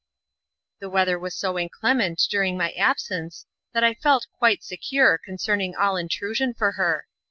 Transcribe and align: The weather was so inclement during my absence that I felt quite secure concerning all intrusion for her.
The 0.79 0.89
weather 0.89 1.19
was 1.19 1.37
so 1.37 1.59
inclement 1.59 2.23
during 2.27 2.57
my 2.57 2.71
absence 2.71 3.45
that 3.71 3.83
I 3.83 3.93
felt 3.93 4.25
quite 4.39 4.63
secure 4.63 5.19
concerning 5.23 5.75
all 5.75 5.95
intrusion 5.95 6.55
for 6.55 6.71
her. 6.71 7.05